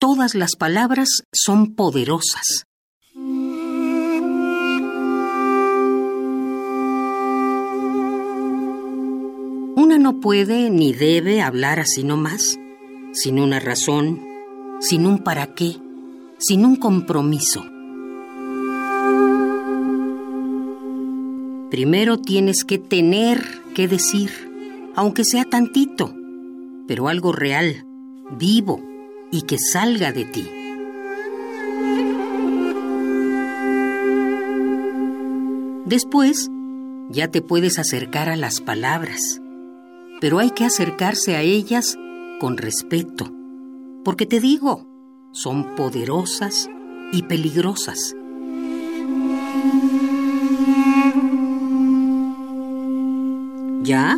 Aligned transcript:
Todas 0.00 0.34
las 0.34 0.56
palabras 0.56 1.08
son 1.30 1.74
poderosas. 1.74 2.64
Una 9.76 9.98
no 9.98 10.20
puede 10.20 10.70
ni 10.70 10.94
debe 10.94 11.42
hablar 11.42 11.80
así 11.80 12.02
nomás, 12.02 12.58
sin 13.12 13.38
una 13.38 13.60
razón, 13.60 14.22
sin 14.80 15.04
un 15.04 15.18
para 15.18 15.54
qué, 15.54 15.76
sin 16.38 16.64
un 16.64 16.76
compromiso. 16.76 17.62
Primero 21.70 22.16
tienes 22.16 22.64
que 22.64 22.78
tener 22.78 23.44
que 23.74 23.86
decir, 23.86 24.30
aunque 24.96 25.26
sea 25.26 25.44
tantito, 25.44 26.14
pero 26.88 27.08
algo 27.08 27.32
real, 27.32 27.84
vivo 28.38 28.89
y 29.30 29.42
que 29.42 29.58
salga 29.58 30.12
de 30.12 30.24
ti. 30.24 30.50
Después, 35.86 36.48
ya 37.08 37.28
te 37.28 37.42
puedes 37.42 37.78
acercar 37.78 38.28
a 38.28 38.36
las 38.36 38.60
palabras, 38.60 39.40
pero 40.20 40.38
hay 40.38 40.50
que 40.50 40.64
acercarse 40.64 41.34
a 41.34 41.42
ellas 41.42 41.98
con 42.38 42.56
respeto, 42.56 43.32
porque 44.04 44.26
te 44.26 44.38
digo, 44.38 44.86
son 45.32 45.74
poderosas 45.74 46.68
y 47.12 47.22
peligrosas. 47.24 48.14
¿Ya? 53.82 54.16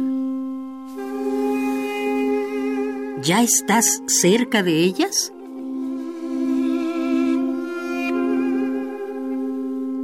¿Ya 3.22 3.40
estás 3.40 4.02
cerca 4.08 4.64
de 4.64 4.82
ellas? 4.82 5.32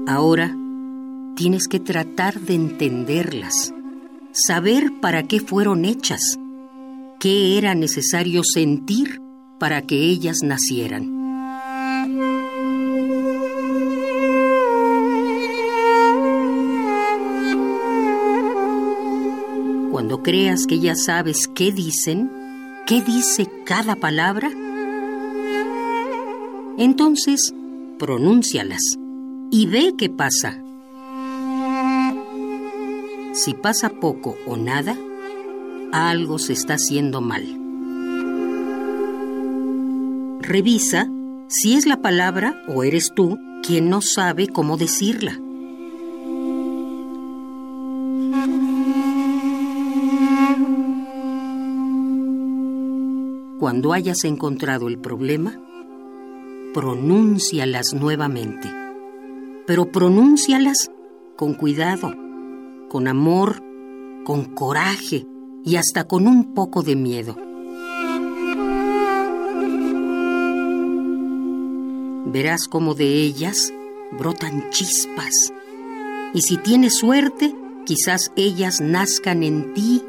Ahora 0.07 0.57
tienes 1.35 1.67
que 1.67 1.81
tratar 1.81 2.39
de 2.39 2.55
entenderlas, 2.55 3.75
saber 4.31 4.93
para 5.01 5.25
qué 5.25 5.41
fueron 5.41 5.85
hechas, 5.85 6.39
qué 7.19 7.59
era 7.59 7.75
necesario 7.75 8.43
sentir 8.45 9.21
para 9.59 9.83
que 9.83 9.97
ellas 9.97 10.45
nacieran. 10.45 11.19
Cuando 19.91 20.23
creas 20.23 20.67
que 20.69 20.79
ya 20.79 20.95
sabes 20.95 21.49
qué 21.49 21.73
dicen, 21.73 22.38
qué 22.89 23.03
dice 23.03 23.47
cada 23.67 23.97
palabra, 23.97 24.51
entonces 26.79 27.55
pronúncialas 27.99 28.81
y 29.51 29.67
ve 29.67 29.93
qué 29.99 30.09
pasa. 30.09 30.59
Si 33.35 33.53
pasa 33.53 33.91
poco 33.91 34.39
o 34.47 34.57
nada, 34.57 34.97
algo 35.93 36.39
se 36.39 36.55
está 36.55 36.75
haciendo 36.75 37.21
mal. 37.21 37.45
Revisa 40.41 41.11
si 41.49 41.75
es 41.75 41.85
la 41.85 42.01
palabra 42.01 42.65
o 42.69 42.85
eres 42.85 43.13
tú 43.15 43.37
quien 43.63 43.91
no 43.91 44.01
sabe 44.01 44.49
cómo 44.49 44.79
decirla. 44.79 45.39
Cuando 53.59 53.93
hayas 53.93 54.25
encontrado 54.25 54.87
el 54.87 54.99
problema, 54.99 55.61
pronúncialas 56.73 57.93
nuevamente, 57.93 58.69
pero 59.67 59.91
pronúncialas 59.91 60.93
con 61.37 61.55
cuidado, 61.55 62.15
con 62.89 63.09
amor, 63.09 63.61
con 64.25 64.45
coraje 64.45 65.27
y 65.65 65.75
hasta 65.75 66.05
con 66.05 66.29
un 66.29 66.55
poco 66.55 66.83
de 66.83 66.95
miedo. 66.95 67.37
Verás 72.27 72.69
cómo 72.69 72.95
de 72.95 73.07
ellas 73.07 73.73
brotan 74.13 74.71
chispas 74.71 75.53
y 76.33 76.43
si 76.43 76.59
tienes 76.59 76.99
suerte, 76.99 77.57
quizás 77.87 78.31
ellas 78.37 78.81
nazcan 78.81 79.43
en 79.43 79.75
ti 79.75 80.05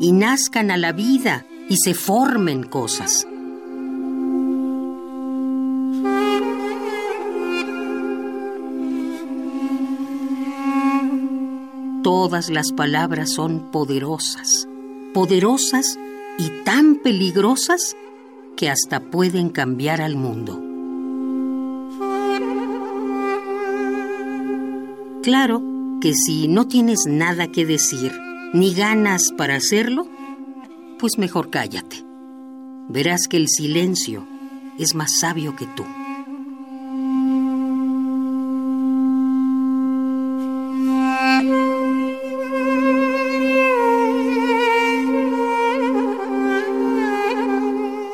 y 0.00 0.12
nazcan 0.12 0.70
a 0.70 0.76
la 0.76 0.92
vida 0.92 1.44
y 1.68 1.76
se 1.76 1.94
formen 1.94 2.62
cosas. 2.62 3.26
Todas 12.02 12.48
las 12.48 12.72
palabras 12.72 13.32
son 13.32 13.70
poderosas, 13.70 14.68
poderosas 15.12 15.98
y 16.38 16.48
tan 16.64 16.96
peligrosas 16.96 17.96
que 18.56 18.70
hasta 18.70 19.00
pueden 19.00 19.50
cambiar 19.50 20.00
al 20.00 20.16
mundo. 20.16 20.62
Claro 25.22 25.62
que 26.00 26.14
si 26.14 26.48
no 26.48 26.66
tienes 26.66 27.06
nada 27.06 27.48
que 27.48 27.66
decir, 27.66 28.12
ni 28.52 28.74
ganas 28.74 29.32
para 29.36 29.56
hacerlo, 29.56 30.06
pues 30.98 31.18
mejor 31.18 31.50
cállate. 31.50 32.04
Verás 32.88 33.28
que 33.28 33.36
el 33.36 33.48
silencio 33.48 34.26
es 34.78 34.94
más 34.94 35.18
sabio 35.18 35.54
que 35.56 35.66
tú. 35.66 35.84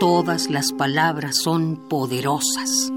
Todas 0.00 0.50
las 0.50 0.72
palabras 0.72 1.36
son 1.42 1.76
poderosas. 1.88 2.93